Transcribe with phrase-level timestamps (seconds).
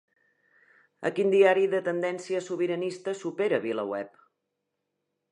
[1.09, 4.17] A quin diari de tendència sobiranista supera VilaWeb?